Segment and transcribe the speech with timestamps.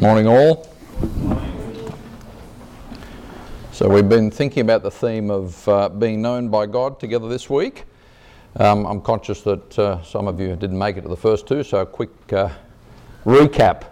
[0.00, 0.68] Morning, all.
[3.72, 7.50] So, we've been thinking about the theme of uh, being known by God together this
[7.50, 7.82] week.
[8.54, 11.64] Um, I'm conscious that uh, some of you didn't make it to the first two,
[11.64, 12.50] so a quick uh,
[13.24, 13.86] recap.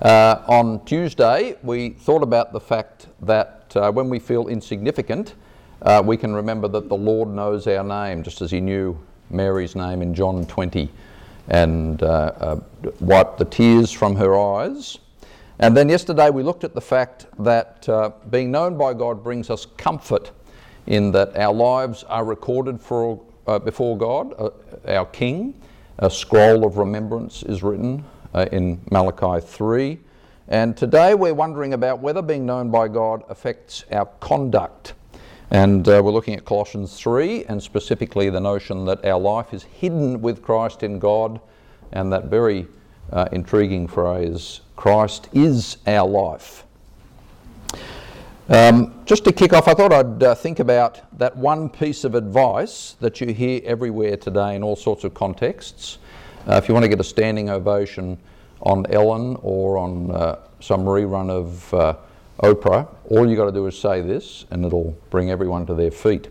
[0.00, 5.34] Uh, on Tuesday, we thought about the fact that uh, when we feel insignificant,
[5.82, 8.96] uh, we can remember that the Lord knows our name, just as He knew
[9.30, 10.88] Mary's name in John 20
[11.48, 12.00] and
[13.00, 15.00] wiped the tears from her eyes.
[15.60, 19.50] And then yesterday we looked at the fact that uh, being known by God brings
[19.50, 20.30] us comfort
[20.86, 24.48] in that our lives are recorded for, uh, before God, uh,
[24.88, 25.60] our King.
[25.98, 28.02] A scroll of remembrance is written
[28.32, 29.98] uh, in Malachi 3.
[30.48, 34.94] And today we're wondering about whether being known by God affects our conduct.
[35.50, 39.64] And uh, we're looking at Colossians 3 and specifically the notion that our life is
[39.64, 41.38] hidden with Christ in God
[41.92, 42.66] and that very
[43.12, 46.64] uh, intriguing phrase Christ is our life.
[48.48, 52.14] Um, just to kick off, I thought I'd uh, think about that one piece of
[52.14, 55.98] advice that you hear everywhere today in all sorts of contexts.
[56.48, 58.16] Uh, if you want to get a standing ovation
[58.62, 61.96] on Ellen or on uh, some rerun of uh,
[62.42, 65.90] Oprah, all you've got to do is say this and it'll bring everyone to their
[65.90, 66.28] feet.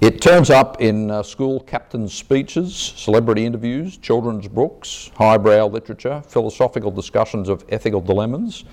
[0.00, 6.90] It turns up in uh, school captain's speeches, celebrity interviews, children's books, highbrow literature, philosophical
[6.90, 8.64] discussions of ethical dilemmas,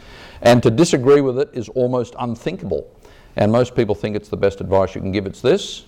[0.41, 2.89] and to disagree with it is almost unthinkable.
[3.35, 5.25] And most people think it's the best advice you can give.
[5.25, 5.83] It's this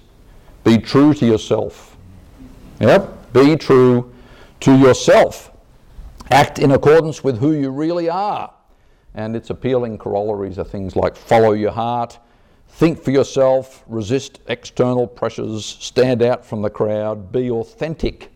[0.65, 1.95] be true to yourself.
[2.81, 4.13] Yep, be true
[4.59, 5.51] to yourself.
[6.31, 8.53] Act in accordance with who you really are.
[9.15, 12.19] And its appealing corollaries are things like follow your heart
[12.69, 18.31] Think for yourself, resist external pressures, stand out from the crowd, be authentic.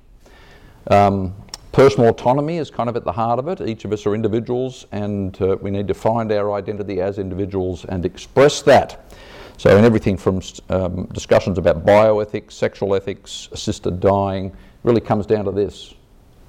[0.88, 1.34] Um,
[1.72, 3.62] personal autonomy is kind of at the heart of it.
[3.62, 7.86] Each of us are individuals, and uh, we need to find our identity as individuals
[7.86, 9.14] and express that.
[9.58, 15.46] So, in everything from um, discussions about bioethics, sexual ethics, assisted dying, really comes down
[15.46, 15.94] to this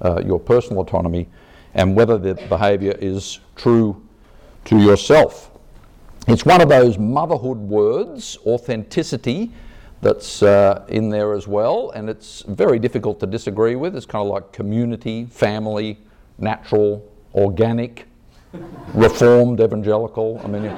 [0.01, 1.27] uh, your personal autonomy
[1.73, 4.01] and whether the behaviour is true
[4.65, 5.51] to yourself.
[6.27, 9.51] It's one of those motherhood words, authenticity,
[10.01, 13.95] that's uh, in there as well, and it's very difficult to disagree with.
[13.95, 15.99] It's kind of like community, family,
[16.39, 18.07] natural, organic,
[18.95, 20.41] reformed, evangelical.
[20.43, 20.69] I mean, you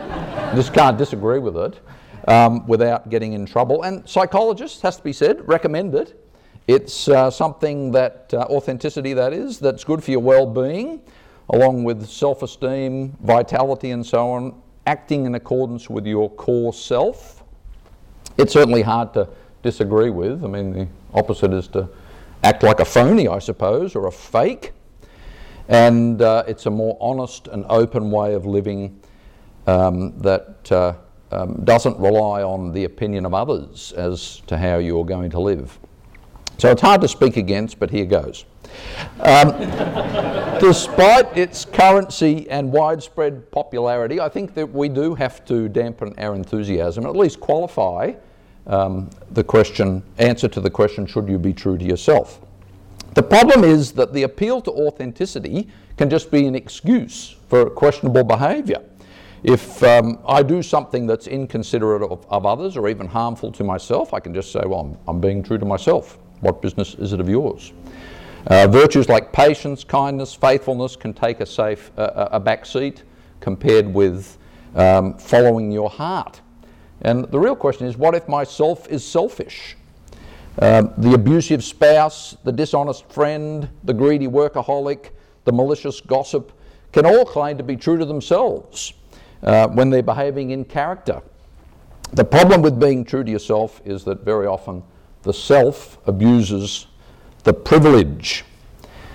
[0.53, 1.79] just can't disagree with it
[2.27, 3.83] um, without getting in trouble.
[3.83, 6.29] And psychologists, has to be said, recommend it.
[6.67, 11.01] It's uh, something that, uh, authenticity that is, that's good for your well being,
[11.51, 17.43] along with self esteem, vitality, and so on acting in accordance with your core self.
[18.37, 19.27] It's certainly hard to
[19.61, 20.43] disagree with.
[20.43, 21.89] I mean, the opposite is to
[22.43, 24.71] act like a phony, I suppose, or a fake.
[25.67, 29.01] And uh, it's a more honest and open way of living
[29.67, 30.93] um, that uh,
[31.31, 35.77] um, doesn't rely on the opinion of others as to how you're going to live.
[36.57, 38.45] So it's hard to speak against, but here goes.
[39.19, 39.51] Um,
[40.59, 46.35] despite its currency and widespread popularity, I think that we do have to dampen our
[46.35, 48.13] enthusiasm, at least qualify
[48.67, 52.41] um, the question, answer to the question, should you be true to yourself?
[53.13, 55.67] The problem is that the appeal to authenticity
[55.97, 58.83] can just be an excuse for questionable behaviour.
[59.43, 64.13] If um, I do something that's inconsiderate of, of, others or even harmful to myself,
[64.13, 66.17] I can just say, well, I'm, I'm being true to myself.
[66.41, 67.71] What business is it of yours?
[68.47, 73.03] Uh, virtues like patience, kindness, faithfulness can take a safe uh, a back seat
[73.41, 74.37] compared with
[74.75, 76.39] um, following your heart.
[77.01, 79.75] And the real question is, what if my self is selfish?
[80.59, 85.09] Um, the abusive spouse, the dishonest friend, the greedy workaholic,
[85.43, 86.53] the malicious gossip
[86.93, 88.93] can all claim to be true to themselves
[89.43, 91.21] uh, when they're behaving in character.
[92.13, 94.83] The problem with being true to yourself is that very often
[95.23, 96.87] the self abuses
[97.47, 98.43] the privilege.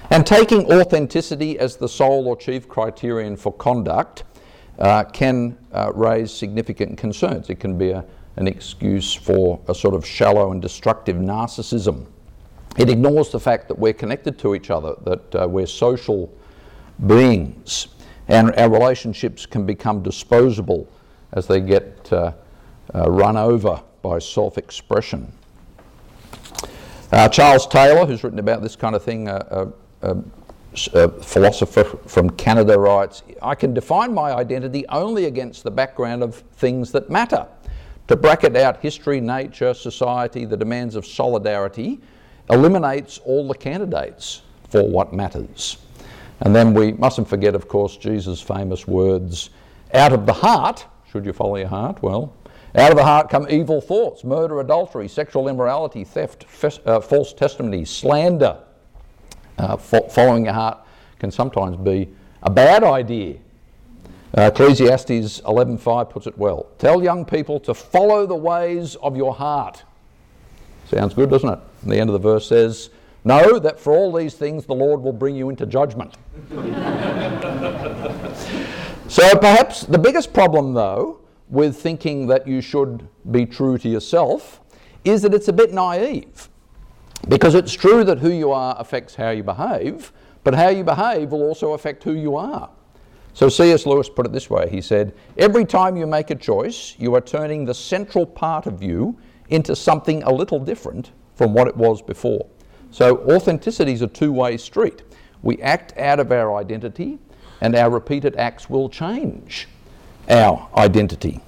[0.09, 4.25] And taking authenticity as the sole or chief criterion for conduct
[4.79, 7.51] uh, can uh, raise significant concerns.
[7.51, 8.03] It can be a,
[8.37, 12.07] an excuse for a sort of shallow and destructive narcissism.
[12.79, 16.33] It ignores the fact that we're connected to each other, that uh, we're social
[17.07, 17.89] beings,
[18.29, 20.89] and our relationships can become disposable
[21.35, 22.33] as they get uh,
[22.95, 25.31] uh, run over by self expression.
[27.13, 29.71] Uh, Charles Taylor, who's written about this kind of thing, uh,
[30.03, 30.15] uh,
[30.95, 36.37] a philosopher from Canada, writes I can define my identity only against the background of
[36.37, 37.47] things that matter.
[38.09, 42.01] To bracket out history, nature, society, the demands of solidarity
[42.49, 45.77] eliminates all the candidates for what matters.
[46.41, 49.51] And then we mustn't forget, of course, Jesus' famous words
[49.93, 52.03] out of the heart, should you follow your heart?
[52.03, 52.33] Well,
[52.75, 56.47] out of the heart come evil thoughts, murder, adultery, sexual immorality, theft,
[56.87, 58.59] uh, false testimony, slander.
[59.59, 60.79] Uh, fo- following your heart
[61.19, 62.09] can sometimes be
[62.43, 63.37] a bad idea.
[64.37, 66.67] Uh, Ecclesiastes 11.5 puts it well.
[66.79, 69.85] Tell young people to follow the ways of your heart.
[70.87, 71.59] Sounds good, doesn't it?
[71.83, 72.89] And the end of the verse says,
[73.25, 76.15] Know that for all these things the Lord will bring you into judgment.
[79.09, 81.22] so perhaps the biggest problem, though,
[81.53, 84.63] with thinking that you should be true to yourself
[85.05, 86.49] is that it's a bit naive.
[87.29, 90.13] Because it's true that who you are affects how you behave,
[90.45, 92.71] but how you behave will also affect who you are.
[93.35, 93.85] So C.S.
[93.85, 97.21] Lewis put it this way he said, Every time you make a choice, you are
[97.21, 99.19] turning the central part of you
[99.51, 102.47] into something a little different from what it was before.
[102.91, 105.03] So authenticity is a two way street.
[105.43, 107.19] We act out of our identity,
[107.61, 109.69] and our repeated acts will change
[110.33, 111.41] our identity.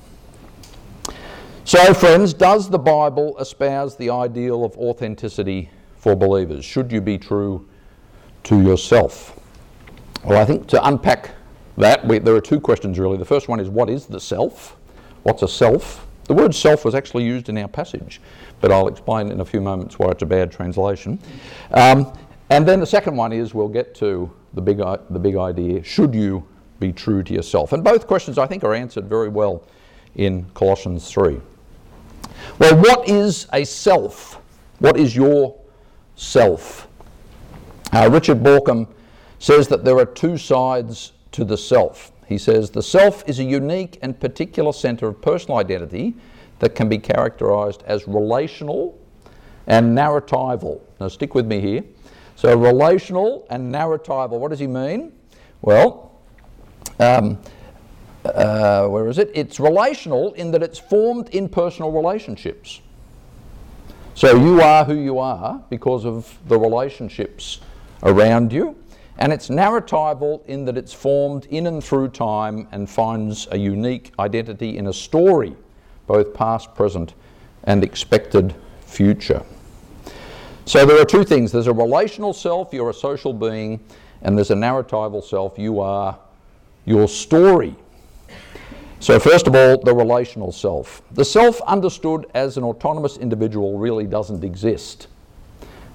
[1.64, 6.64] So, friends, does the Bible espouse the ideal of authenticity for believers?
[6.64, 7.66] Should you be true
[8.44, 9.40] to yourself?
[10.22, 11.30] Well, I think to unpack
[11.78, 13.16] that, we, there are two questions really.
[13.16, 14.76] The first one is what is the self?
[15.22, 16.06] What's a self?
[16.24, 18.20] The word self was actually used in our passage,
[18.60, 21.18] but I'll explain in a few moments why it's a bad translation.
[21.70, 22.12] Um,
[22.50, 26.14] and then the second one is we'll get to the big, the big idea should
[26.14, 26.46] you
[26.86, 27.72] be true to yourself?
[27.72, 29.66] And both questions I think are answered very well
[30.14, 31.40] in Colossians 3.
[32.58, 34.40] Well, what is a self?
[34.78, 35.58] What is your
[36.16, 36.88] self?
[37.92, 38.88] Uh, Richard Bauckham
[39.38, 42.12] says that there are two sides to the self.
[42.26, 46.14] He says the self is a unique and particular centre of personal identity
[46.58, 48.98] that can be characterised as relational
[49.66, 50.80] and narratival.
[51.00, 51.84] Now, stick with me here.
[52.36, 55.12] So, relational and narratival, what does he mean?
[55.62, 56.13] Well,
[56.98, 57.38] um,
[58.24, 59.30] uh, where is it?
[59.34, 62.80] It's relational in that it's formed in personal relationships.
[64.14, 67.60] So, you are who you are because of the relationships
[68.04, 68.76] around you.
[69.18, 74.12] And it's narratival in that it's formed in and through time and finds a unique
[74.18, 75.54] identity in a story,
[76.06, 77.14] both past, present,
[77.64, 78.54] and expected
[78.86, 79.42] future.
[80.66, 83.80] So there are two things there's a relational self, you're a social being,
[84.22, 86.18] and there's a narratival self, you are
[86.84, 87.74] your story.
[89.00, 91.02] So, first of all, the relational self.
[91.12, 95.08] The self understood as an autonomous individual really doesn't exist.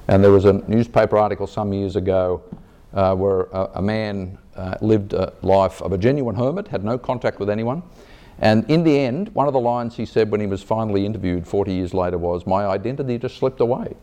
[0.07, 2.43] And there was a newspaper article some years ago
[2.93, 6.97] uh, where a, a man uh, lived a life of a genuine hermit, had no
[6.97, 7.83] contact with anyone.
[8.39, 11.47] And in the end, one of the lines he said when he was finally interviewed
[11.47, 13.95] 40 years later was, My identity just slipped away.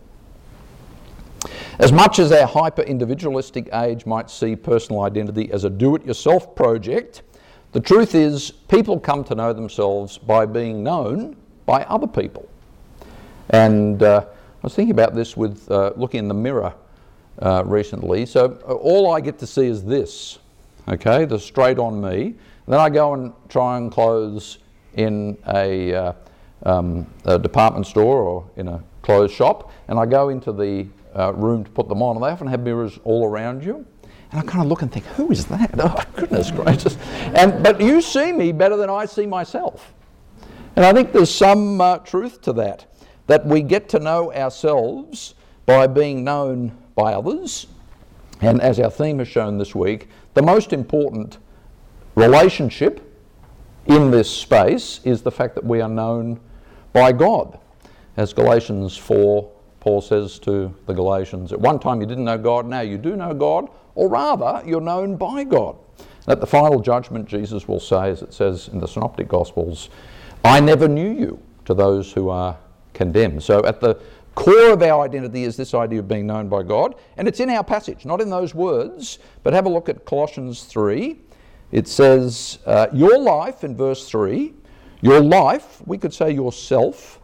[1.78, 6.06] As much as our hyper individualistic age might see personal identity as a do it
[6.06, 7.20] yourself project,
[7.72, 11.36] the truth is people come to know themselves by being known
[11.66, 12.48] by other people.
[13.50, 16.72] And uh, I was thinking about this with uh, looking in the mirror
[17.42, 18.24] uh, recently.
[18.24, 20.38] So uh, all I get to see is this,
[20.88, 22.34] okay, the straight on me.
[22.66, 24.58] Then I go and try and clothes
[24.94, 26.12] in a, uh,
[26.62, 31.32] um, a, department store or in a clothes shop, and I go into the uh,
[31.32, 33.86] room to put them on, and they often have mirrors all around you.
[34.30, 35.74] And I kind of look and think, who is that?
[35.78, 36.96] Oh, goodness gracious.
[37.34, 39.92] And, but you see me better than I see myself.
[40.74, 42.86] And I think there's some uh, truth to that,
[43.28, 47.66] that we get to know ourselves by being known by others.
[48.40, 51.38] And as our theme has shown this week, the most important
[52.14, 53.00] relationship
[53.86, 56.40] in this space is the fact that we are known
[56.92, 57.58] by God.
[58.16, 59.50] As Galatians 4,
[59.86, 63.14] Paul says to the Galatians, at one time you didn't know God, now you do
[63.14, 65.76] know God, or rather, you're known by God.
[66.26, 69.90] At the final judgment, Jesus will say, as it says in the Synoptic Gospels,
[70.44, 72.58] I never knew you to those who are
[72.94, 73.44] condemned.
[73.44, 73.94] So at the
[74.34, 77.48] core of our identity is this idea of being known by God, and it's in
[77.48, 81.16] our passage, not in those words, but have a look at Colossians 3.
[81.70, 84.52] It says, uh, Your life, in verse 3,
[85.00, 87.20] your life, we could say yourself,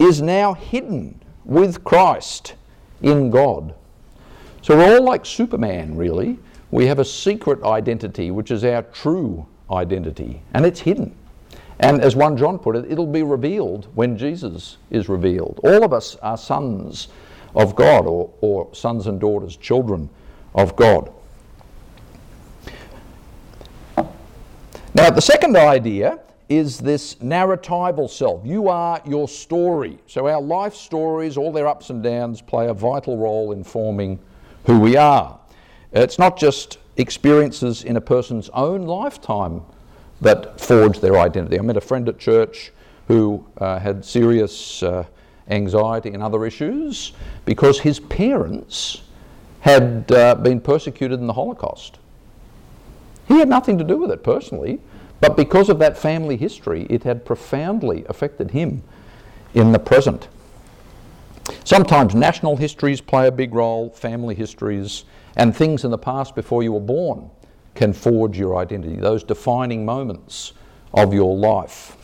[0.00, 2.54] is now hidden with Christ
[3.02, 3.74] in God.
[4.62, 6.38] So we're all like Superman, really.
[6.70, 11.14] We have a secret identity, which is our true identity, and it's hidden.
[11.80, 15.58] And as 1 John put it, it'll be revealed when Jesus is revealed.
[15.64, 17.08] All of us are sons
[17.56, 20.08] of God, or, or sons and daughters, children
[20.54, 21.12] of God.
[24.94, 28.44] Now, the second idea is this narratival self.
[28.44, 29.98] You are your story.
[30.08, 34.18] So, our life stories, all their ups and downs, play a vital role in forming
[34.66, 35.38] who we are.
[35.92, 39.62] It's not just experiences in a person's own lifetime
[40.20, 41.58] that forge their identity.
[41.58, 42.72] I met a friend at church
[43.06, 45.04] who uh, had serious uh,
[45.48, 47.12] anxiety and other issues
[47.44, 49.02] because his parents
[49.60, 51.98] had uh, been persecuted in the Holocaust.
[53.28, 54.80] He had nothing to do with it personally,
[55.20, 58.82] but because of that family history, it had profoundly affected him
[59.54, 60.28] in the present.
[61.64, 65.04] Sometimes national histories play a big role, family histories,
[65.36, 67.30] and things in the past before you were born
[67.74, 70.52] can forge your identity, those defining moments
[70.94, 71.96] of your life.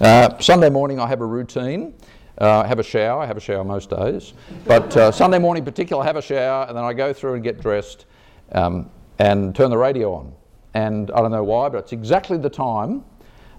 [0.00, 1.94] Uh, Sunday morning, I have a routine.
[2.40, 3.20] Uh, I have a shower.
[3.20, 4.32] I have a shower most days.
[4.64, 7.34] But uh, Sunday morning in particular, I have a shower and then I go through
[7.34, 8.06] and get dressed
[8.52, 10.32] um, and turn the radio on.
[10.74, 13.04] And I don't know why, but it's exactly the time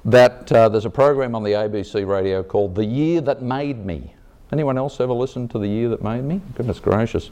[0.06, 4.14] that uh, there's a program on the ABC radio called The Year That Made Me.
[4.52, 6.42] Anyone else ever listened to The Year That Made Me?
[6.56, 7.30] Goodness gracious.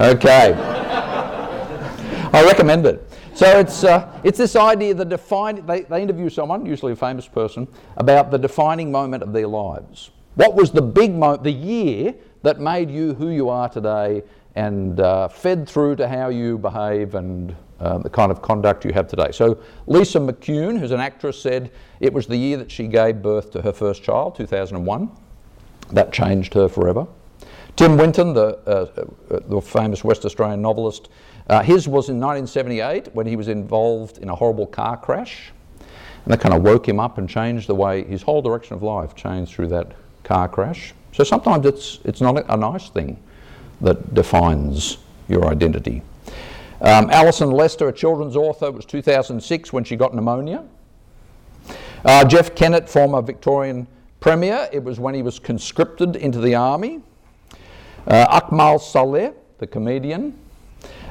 [0.00, 0.54] Okay.
[2.32, 3.10] I recommend it.
[3.34, 7.28] So it's, uh, it's this idea, the define, they, they interview someone, usually a famous
[7.28, 10.10] person, about the defining moment of their lives.
[10.34, 14.22] What was the big moment, the year that made you who you are today
[14.58, 18.92] and uh, fed through to how you behave and uh, the kind of conduct you
[18.92, 19.30] have today.
[19.30, 23.52] So Lisa McCune, who's an actress, said it was the year that she gave birth
[23.52, 25.10] to her first child, 2001.
[25.92, 27.06] That changed her forever.
[27.76, 31.08] Tim Winton, the, uh, uh the famous West Australian novelist,
[31.48, 35.52] uh, his was in 1978 when he was involved in a horrible car crash.
[36.24, 38.82] And that kind of woke him up and changed the way his whole direction of
[38.82, 39.92] life changed through that
[40.24, 40.94] car crash.
[41.12, 43.22] So sometimes it's, it's not a, a nice thing
[43.80, 46.02] that defines your identity.
[46.80, 50.64] Um, Alison Lester, a children's author, was 2006 when she got pneumonia.
[52.04, 53.86] Uh, Jeff Kennett, former Victorian
[54.20, 57.00] Premier, it was when he was conscripted into the army.
[58.06, 60.38] Uh, Akmal Saleh, the comedian,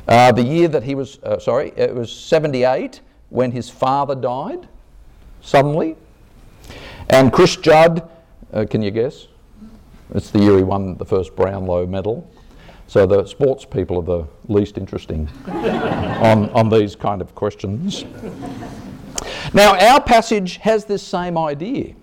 [0.08, 4.68] uh, the year that he was, uh, sorry, it was 78 when his father died
[5.42, 5.96] suddenly.
[7.10, 8.10] And Chris Judd,
[8.54, 9.28] uh, can you guess?
[10.16, 12.30] It's the year he won the first Brownlow medal.
[12.88, 18.06] So the sports people are the least interesting on, on these kind of questions.
[19.54, 21.94] Now, our passage has this same idea.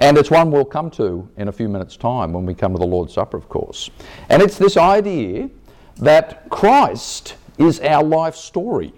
[0.00, 2.78] And it's one we'll come to in a few minutes' time when we come to
[2.78, 3.90] the Lord's Supper, of course.
[4.28, 5.50] And it's this idea
[5.96, 8.92] that Christ is our life story.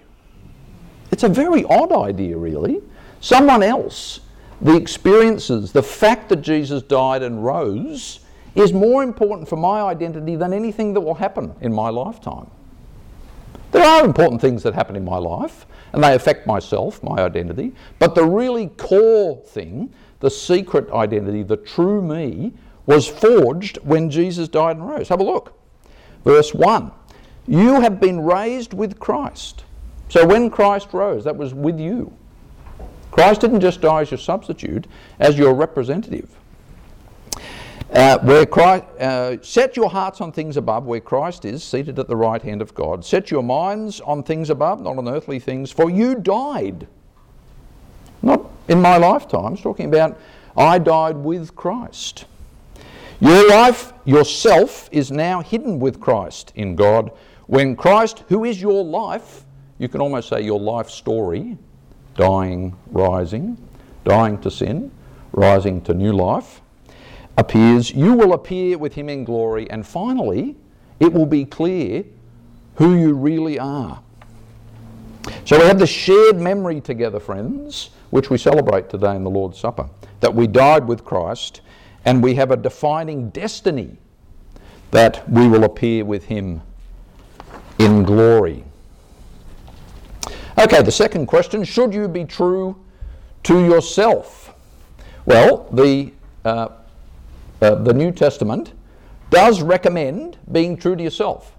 [1.10, 2.82] It's a very odd idea, really.
[3.20, 4.20] Someone else,
[4.60, 8.20] the experiences, the fact that Jesus died and rose,
[8.54, 12.50] is more important for my identity than anything that will happen in my lifetime.
[13.72, 17.72] There are important things that happen in my life, and they affect myself, my identity,
[17.98, 22.52] but the really core thing, the secret identity, the true me,
[22.86, 25.08] was forged when Jesus died and rose.
[25.08, 25.56] Have a look.
[26.24, 26.90] Verse 1
[27.46, 29.64] You have been raised with Christ.
[30.08, 32.12] So when Christ rose, that was with you.
[33.12, 34.86] Christ didn't just die as your substitute,
[35.20, 36.36] as your representative.
[37.92, 42.06] Uh, where Christ, uh, set your hearts on things above, where Christ is seated at
[42.06, 43.04] the right hand of God.
[43.04, 46.86] Set your minds on things above, not on earthly things, for you died.
[48.22, 49.54] Not in my lifetime.
[49.54, 50.16] It's talking about
[50.56, 52.26] I died with Christ.
[53.18, 57.10] Your life, yourself, is now hidden with Christ in God.
[57.46, 59.44] When Christ, who is your life,
[59.78, 61.58] you can almost say your life story,
[62.14, 63.58] dying, rising,
[64.04, 64.92] dying to sin,
[65.32, 66.60] rising to new life
[67.40, 70.56] appears, you will appear with him in glory, and finally,
[71.00, 72.04] it will be clear
[72.76, 74.00] who you really are.
[75.44, 79.58] So we have the shared memory together, friends, which we celebrate today in the Lord's
[79.58, 79.88] Supper,
[80.20, 81.62] that we died with Christ,
[82.04, 83.96] and we have a defining destiny
[84.90, 86.62] that we will appear with him
[87.78, 88.64] in glory.
[90.58, 92.76] Okay, the second question should you be true
[93.44, 94.54] to yourself?
[95.24, 96.12] Well, the
[96.44, 96.68] uh,
[97.60, 98.72] uh, the New Testament
[99.30, 101.56] does recommend being true to yourself,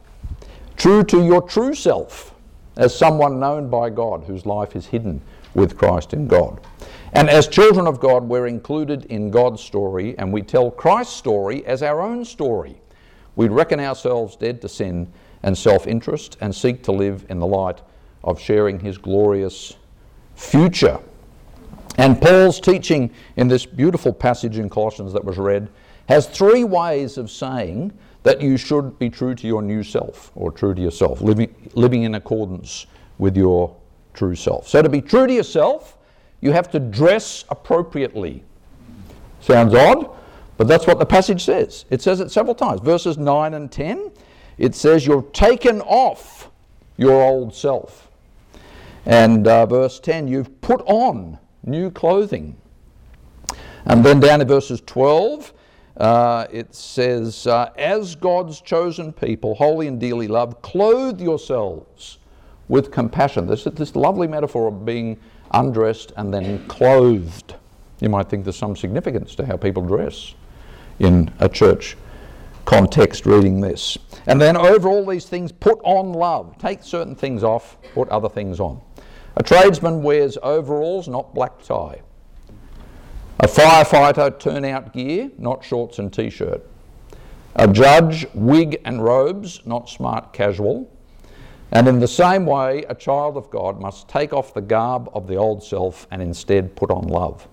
[0.75, 2.36] true to your true self,
[2.77, 5.22] as someone known by God whose life is hidden
[5.53, 6.60] with Christ in God.
[7.13, 11.65] And as children of God, we're included in God's story and we tell Christ's story
[11.65, 12.81] as our own story.
[13.36, 15.12] We reckon ourselves dead to sin
[15.43, 17.81] and self interest and seek to live in the light
[18.24, 19.75] of sharing His glorious
[20.36, 21.00] future.
[21.98, 25.70] And Paul's teaching in this beautiful passage in Colossians that was read
[26.08, 27.93] has three ways of saying
[28.24, 32.03] that you should be true to your new self or true to yourself, living, living
[32.03, 32.86] in accordance
[33.17, 33.75] with your
[34.13, 34.67] true self.
[34.67, 35.98] So, to be true to yourself,
[36.41, 38.43] you have to dress appropriately.
[39.39, 40.10] Sounds odd,
[40.58, 41.86] but that's what the passage says.
[41.89, 42.81] It says it several times.
[42.81, 44.12] Verses 9 and 10,
[44.58, 46.50] it says, You're taken off
[46.98, 48.10] your old self.
[49.05, 52.55] And uh, verse 10, you've put on new clothing.
[53.86, 55.53] And then down in verses 12,
[55.98, 62.17] uh, it says, uh, As God's chosen people, holy and dearly loved, clothe yourselves
[62.67, 63.48] with compassion.
[63.48, 65.19] This is this lovely metaphor of being
[65.51, 67.55] undressed and then clothed.
[68.00, 70.33] You might think there's some significance to how people dress
[71.00, 71.98] in a church
[72.65, 73.98] context reading this.
[74.27, 76.57] And then over all these things, put on love.
[76.57, 78.79] Take certain things off, put other things on.
[79.36, 82.01] A tradesman wears overalls, not black tie.
[83.41, 86.63] A firefighter turnout gear, not shorts and t shirt.
[87.55, 90.88] A judge, wig and robes, not smart casual.
[91.71, 95.25] And in the same way, a child of God must take off the garb of
[95.25, 97.48] the old self and instead put on love.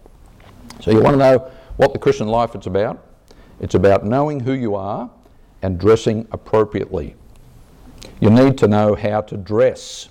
[0.80, 3.02] So, you want to know what the Christian life is about?
[3.58, 5.10] It's about knowing who you are
[5.62, 7.16] and dressing appropriately.
[8.20, 10.10] You need to know how to dress.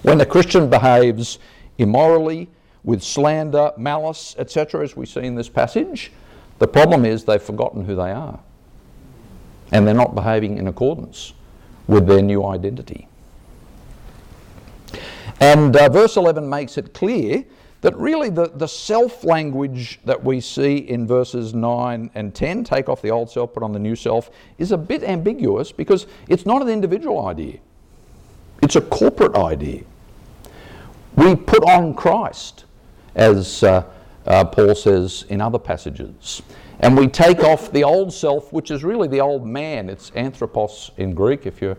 [0.00, 1.38] When a Christian behaves
[1.76, 2.48] immorally,
[2.84, 6.12] with slander, malice, etc., as we see in this passage,
[6.58, 8.40] the problem is they've forgotten who they are.
[9.72, 11.34] And they're not behaving in accordance
[11.86, 13.08] with their new identity.
[15.40, 17.44] And uh, verse 11 makes it clear
[17.80, 22.88] that really the, the self language that we see in verses 9 and 10, take
[22.88, 26.44] off the old self, put on the new self, is a bit ambiguous because it's
[26.44, 27.58] not an individual idea,
[28.62, 29.84] it's a corporate idea.
[31.16, 32.64] We put on Christ
[33.14, 33.84] as uh,
[34.26, 36.42] uh, Paul says in other passages.
[36.80, 39.88] And we take off the old self, which is really the old man.
[39.88, 41.76] It's anthropos in Greek, if you're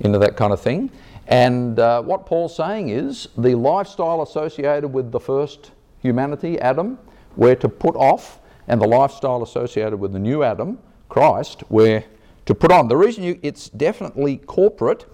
[0.00, 0.90] into that kind of thing.
[1.26, 5.70] And uh, what Paul's saying is the lifestyle associated with the first
[6.00, 6.98] humanity, Adam,
[7.36, 12.04] we're to put off, and the lifestyle associated with the new Adam, Christ, we're
[12.46, 12.88] to put on.
[12.88, 15.06] The reason you, it's definitely corporate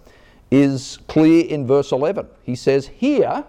[0.50, 2.26] is clear in verse 11.
[2.42, 3.44] He says, Here,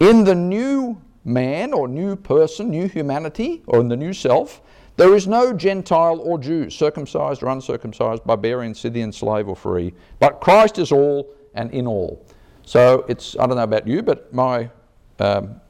[0.00, 4.60] in the new man or new person, new humanity, or in the new self,
[4.96, 10.40] there is no Gentile or Jew, circumcised or uncircumcised, barbarian, Scythian, slave or free, but
[10.40, 12.24] Christ is all and in all.
[12.64, 14.70] So it's, I don't know about you, but my,
[15.18, 15.60] um,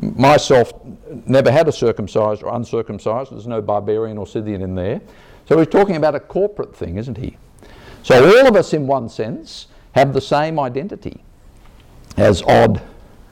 [0.00, 0.72] myself
[1.26, 3.32] never had a circumcised or uncircumcised.
[3.32, 5.00] There's no barbarian or Scythian in there.
[5.48, 7.36] So he's talking about a corporate thing, isn't he?
[8.02, 11.22] So all of us, in one sense, have the same identity,
[12.16, 12.82] as odd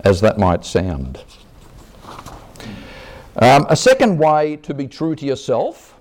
[0.01, 1.23] as that might sound.
[3.37, 5.99] Um, a second way to be true to yourself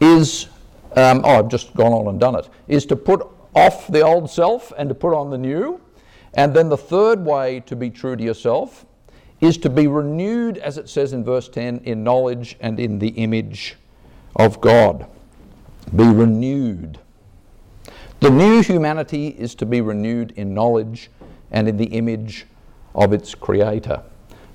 [0.00, 0.48] is,
[0.96, 4.28] um, oh, I've just gone on and done it, is to put off the old
[4.28, 5.80] self and to put on the new.
[6.34, 8.84] And then the third way to be true to yourself
[9.40, 13.08] is to be renewed, as it says in verse 10, in knowledge and in the
[13.10, 13.76] image
[14.34, 15.06] of God.
[15.94, 16.98] Be renewed.
[18.20, 21.10] The new humanity is to be renewed in knowledge
[21.52, 22.46] and in the image
[22.94, 24.02] of its Creator.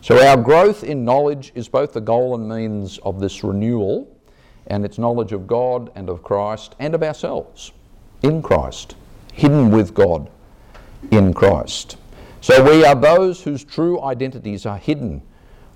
[0.01, 4.07] So, our growth in knowledge is both the goal and means of this renewal,
[4.67, 7.73] and it's knowledge of God and of Christ and of ourselves
[8.23, 8.95] in Christ,
[9.33, 10.29] hidden with God
[11.11, 11.97] in Christ.
[12.39, 15.21] So, we are those whose true identities are hidden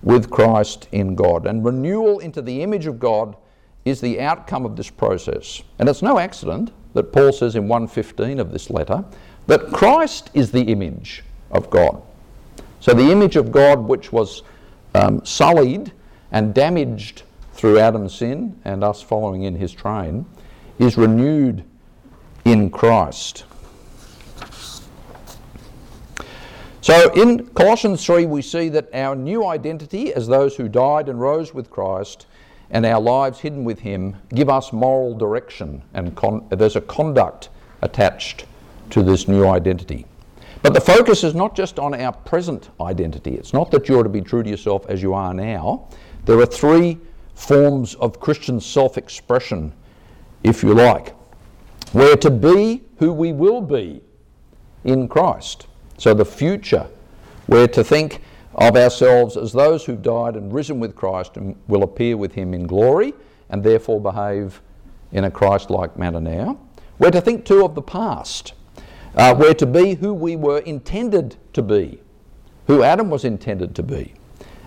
[0.02, 1.46] with Christ in God.
[1.46, 3.36] And renewal into the image of God
[3.84, 5.62] is the outcome of this process.
[5.80, 9.04] And it's no accident that Paul says in 115 of this letter
[9.48, 12.02] that Christ is the image of God.
[12.84, 14.44] So the image of God, which was
[14.94, 15.94] um, sullied
[16.34, 20.26] and damaged through Adam's sin and us following in his train,
[20.80, 21.64] is renewed
[22.44, 23.46] in Christ.
[26.82, 31.22] So in Colossians 3, we see that our new identity as those who died and
[31.22, 32.26] rose with Christ
[32.70, 37.48] and our lives hidden with Him give us moral direction, and con- there's a conduct
[37.82, 38.46] attached
[38.90, 40.06] to this new identity.
[40.64, 43.36] But the focus is not just on our present identity.
[43.36, 45.90] It's not that you're to be true to yourself as you are now.
[46.24, 47.00] There are three
[47.36, 49.74] forms of Christian self expression,
[50.42, 51.16] if you like.
[51.94, 54.02] We're to be who we will be
[54.86, 55.68] in Christ.
[55.98, 56.88] So the future,
[57.48, 58.22] we're to think
[58.56, 62.54] of ourselves as those who've died and risen with Christ and will appear with Him
[62.54, 63.14] in glory
[63.50, 64.62] and therefore behave
[65.12, 66.58] in a Christ like manner now.
[67.00, 68.54] We're to think too of the past
[69.16, 72.02] uh, we're to be who we were intended to be,
[72.68, 74.14] who Adam was intended to be,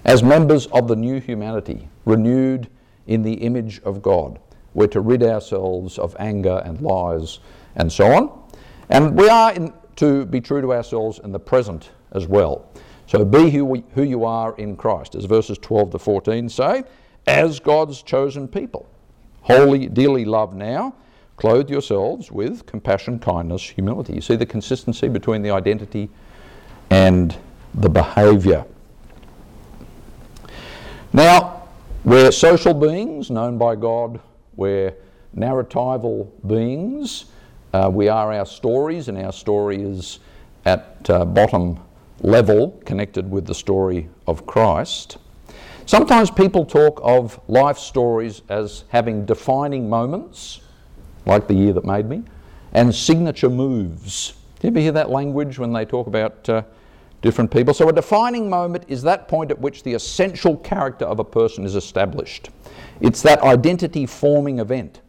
[0.05, 2.69] as members of the new humanity, renewed
[3.07, 4.39] in the image of God.
[4.75, 7.41] We're to rid ourselves of anger and lies
[7.77, 8.43] and so on.
[8.91, 12.71] And we are in, to be true to ourselves in the present as well.
[13.07, 16.85] So be who, we, who you are in Christ, as verses 12 to 14 say,
[17.27, 18.89] as God's chosen people,
[19.43, 20.95] holy, dearly loved now
[21.37, 24.15] Clothe yourselves with compassion, kindness, humility.
[24.15, 26.09] You see the consistency between the identity
[26.91, 27.37] and
[27.75, 28.65] the behaviour.
[31.13, 31.69] Now,
[32.05, 34.21] we're social beings known by God,
[34.55, 34.95] we're
[35.37, 37.27] narratival beings.
[37.73, 40.21] Uh, we are our stories, and our story is
[40.65, 41.79] at uh, bottom
[42.23, 45.19] level connected with the story of Christ.
[45.85, 50.61] Sometimes people talk of life stories as having defining moments,
[51.27, 52.23] like the year that made me,
[52.73, 54.33] and signature moves.
[54.61, 56.63] Do you ever hear that language when they talk about uh,
[57.21, 57.75] different people?
[57.75, 61.65] So, a defining moment is that point at which the essential character of a person
[61.65, 62.51] is established.
[63.01, 65.01] It's that identity forming event.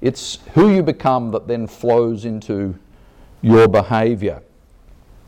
[0.00, 2.76] It's who you become that then flows into
[3.42, 4.42] your behaviour.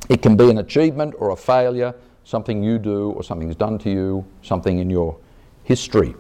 [0.09, 3.91] It can be an achievement or a failure, something you do or something's done to
[3.91, 5.17] you, something in your
[5.65, 6.15] history.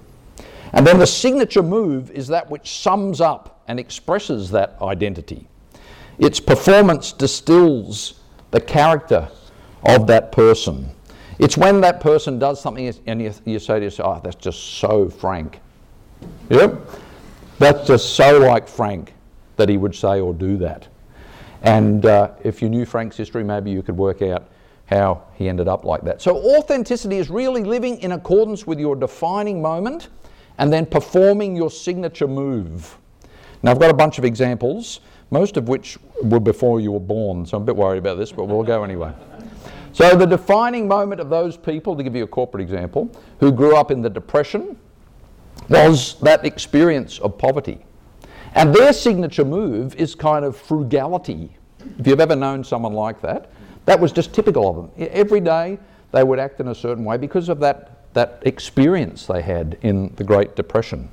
[0.73, 5.47] And then the signature move is that which sums up and expresses that identity.
[6.19, 8.15] Its performance distills
[8.51, 9.29] the character
[9.85, 10.91] of that person.
[11.39, 14.61] It's when that person does something and you, you say to yourself, oh, that's just
[14.61, 15.61] so Frank.
[16.49, 16.81] Yep,
[17.61, 19.15] that's just so like Frank
[19.57, 20.89] that he would say or do that.
[21.63, 24.49] And uh, if you knew Frank's history, maybe you could work out
[24.87, 26.21] how he ended up like that.
[26.21, 30.09] So, authenticity is really living in accordance with your defining moment
[30.59, 32.97] and then performing your signature move.
[33.63, 37.45] Now, I've got a bunch of examples, most of which were before you were born,
[37.45, 39.13] so I'm a bit worried about this, but we'll go anyway.
[39.93, 43.77] So, the defining moment of those people, to give you a corporate example, who grew
[43.77, 44.79] up in the Depression,
[45.69, 47.85] was that experience of poverty.
[48.55, 51.57] And their signature move is kind of frugality.
[51.99, 53.51] If you've ever known someone like that,
[53.85, 55.09] that was just typical of them.
[55.13, 55.79] Every day
[56.13, 60.13] they would act in a certain way because of that, that experience they had in
[60.17, 61.11] the Great Depression.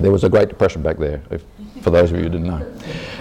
[0.00, 1.44] There was a Great Depression back there, if,
[1.82, 2.66] for those of you who didn't know.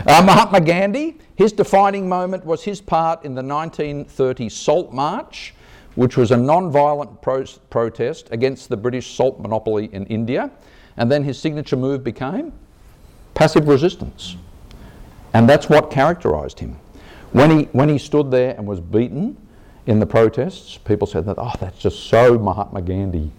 [0.08, 5.54] Uh, Mahatma Gandhi, his defining moment was his part in the 1930 Salt March,
[5.96, 10.50] which was a non-violent pro- protest against the British salt monopoly in India.
[10.96, 12.54] And then his signature move became
[13.34, 14.38] passive resistance.
[15.34, 16.78] And that's what characterised him.
[17.34, 19.36] When he, when he stood there and was beaten
[19.86, 23.32] in the protests, people said that, oh, that's just so Mahatma Gandhi.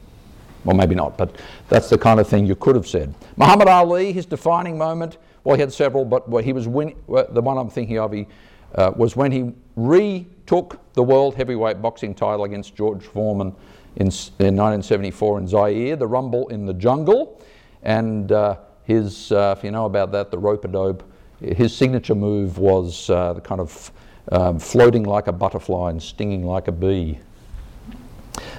[0.64, 1.36] Well, maybe not, but
[1.68, 3.14] that's the kind of thing you could have said.
[3.36, 7.56] Muhammad Ali, his defining moment, well, he had several, but he was win, the one
[7.56, 8.26] I'm thinking of he,
[8.74, 13.54] uh, was when he retook the world heavyweight boxing title against George Foreman
[13.96, 17.40] in, in 1974 in Zaire, the Rumble in the Jungle.
[17.82, 21.02] And uh, his, uh, if you know about that, the rope-a-dope,
[21.40, 23.90] his signature move was uh, the kind of
[24.30, 27.18] um, floating like a butterfly and stinging like a bee.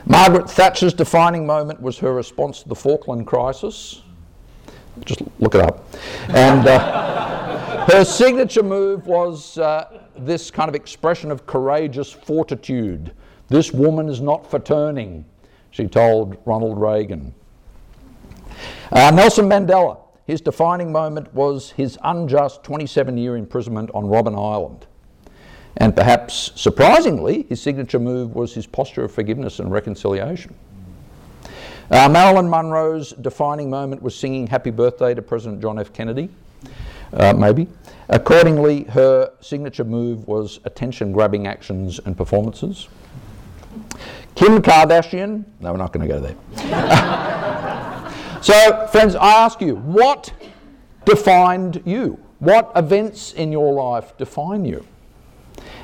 [0.05, 4.01] Margaret Thatcher's defining moment was her response to the Falkland crisis.
[5.05, 5.85] Just look it up.
[6.29, 13.13] And uh, her signature move was uh, this kind of expression of courageous fortitude.
[13.47, 15.25] This woman is not for turning,
[15.71, 17.33] she told Ronald Reagan.
[18.91, 24.87] Uh, Nelson Mandela his defining moment was his unjust 27 year imprisonment on Robben Island.
[25.77, 30.53] And perhaps surprisingly, his signature move was his posture of forgiveness and reconciliation.
[31.89, 35.91] Uh, Marilyn Monroe's defining moment was singing Happy Birthday to President John F.
[35.91, 36.29] Kennedy,
[37.13, 37.67] uh, maybe.
[38.09, 42.87] Accordingly, her signature move was attention grabbing actions and performances.
[44.35, 47.37] Kim Kardashian, no, we're not going to go there.
[48.41, 50.33] So, friends, I ask you, what
[51.05, 52.17] defined you?
[52.39, 54.83] What events in your life define you?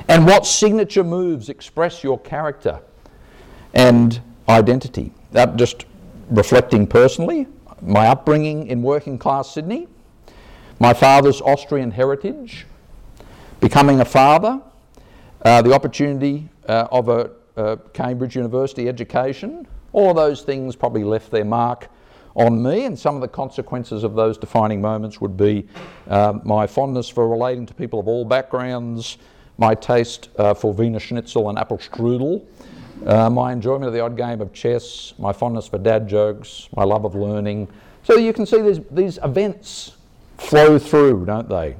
[0.10, 2.80] And what signature moves express your character
[3.74, 5.12] and identity?
[5.32, 5.86] That just
[6.30, 7.48] reflecting personally,
[7.82, 9.88] my upbringing in working class Sydney,
[10.80, 12.66] my father's Austrian heritage,
[13.60, 14.62] becoming a father,
[15.44, 17.32] uh, the opportunity uh, of a,
[17.92, 21.90] Cambridge University education, all those things probably left their mark
[22.36, 25.68] on me, and some of the consequences of those defining moments would be
[26.08, 29.18] uh, my fondness for relating to people of all backgrounds,
[29.58, 32.46] my taste uh, for Wiener Schnitzel and apple strudel,
[33.06, 36.84] uh, my enjoyment of the odd game of chess, my fondness for dad jokes, my
[36.84, 37.68] love of learning.
[38.04, 39.96] So you can see these, these events
[40.38, 41.76] flow through, don't they?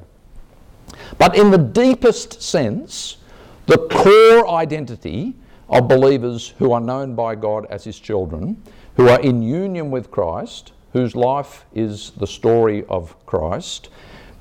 [1.18, 3.18] But in the deepest sense,
[3.66, 5.36] the core identity
[5.70, 8.62] of believers who are known by God as His children
[8.96, 13.90] who are in union with Christ, whose life is the story of Christ,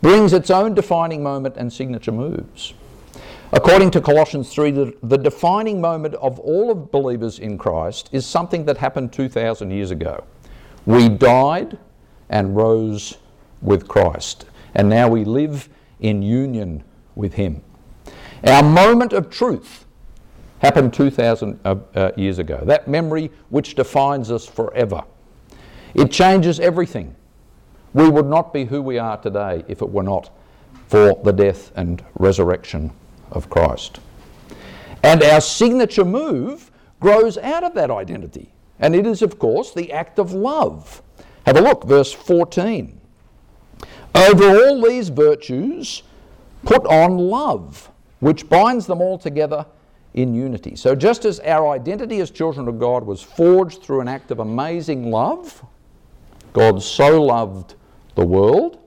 [0.00, 2.72] brings its own defining moment and signature moves.
[3.52, 8.26] According to Colossians 3, the, the, defining moment of all of believers in Christ is
[8.26, 10.24] something that happened 2,000 years ago.
[10.84, 11.78] We died
[12.28, 13.18] and rose
[13.62, 15.68] with Christ, and now we live
[16.00, 16.82] in union
[17.14, 17.62] with Him.
[18.44, 19.86] Our moment of truth
[20.58, 22.60] happened 2,000 uh, uh, years ago.
[22.64, 25.04] That memory which defines us forever.
[25.94, 27.14] It changes everything.
[27.94, 30.30] We would not be who we are today if it were not
[30.88, 32.90] for the death and resurrection
[33.36, 34.00] of Christ.
[35.02, 36.70] And our signature move
[37.00, 38.52] grows out of that identity.
[38.80, 41.02] And it is, of course, the act of love.
[41.44, 43.00] Have a look, verse 14.
[44.14, 46.02] Over all these virtues,
[46.64, 49.66] put on love, which binds them all together
[50.14, 50.74] in unity.
[50.74, 54.40] So, just as our identity as children of God was forged through an act of
[54.40, 55.62] amazing love,
[56.54, 57.74] God so loved
[58.14, 58.78] the world,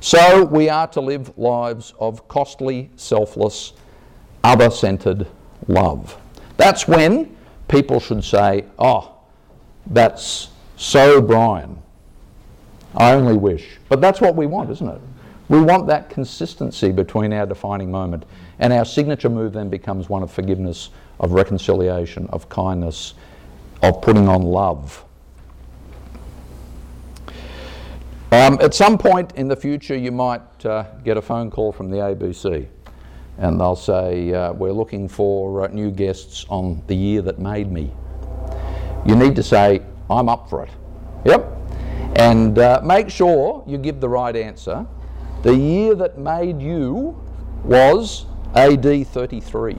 [0.00, 3.74] so we are to live lives of costly, selfless,
[4.42, 5.26] other centered
[5.68, 6.16] love.
[6.56, 7.36] That's when
[7.68, 9.14] people should say, Oh,
[9.86, 11.80] that's so Brian.
[12.94, 13.78] I only wish.
[13.88, 15.00] But that's what we want, isn't it?
[15.48, 18.24] We want that consistency between our defining moment.
[18.58, 23.14] And our signature move then becomes one of forgiveness, of reconciliation, of kindness,
[23.82, 25.04] of putting on love.
[28.32, 31.90] Um, at some point in the future, you might uh, get a phone call from
[31.90, 32.68] the ABC
[33.40, 37.72] and they'll say, uh, We're looking for uh, new guests on the year that made
[37.72, 37.92] me.
[39.06, 40.70] You need to say, I'm up for it.
[41.24, 41.46] Yep.
[42.16, 44.86] And uh, make sure you give the right answer.
[45.42, 47.18] The year that made you
[47.64, 49.76] was AD 33.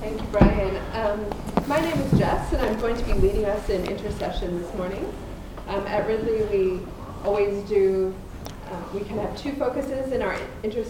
[0.00, 0.76] Thank you, Brian.
[1.14, 1.24] Um,
[1.68, 5.14] my name is Jess, and I'm going to be leading us in intercession this morning.
[5.68, 6.80] Um, at Ridley, we
[7.24, 8.12] always do,
[8.66, 10.82] uh, we can have two focuses in our intercession.